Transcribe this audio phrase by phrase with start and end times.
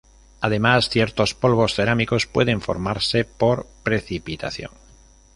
[0.39, 4.71] Además, ciertos polvos cerámicos pueden formarse por precipitación.